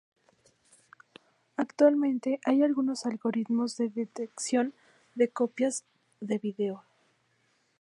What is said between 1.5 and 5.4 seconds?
Actualmente hay algunos algoritmos de detección de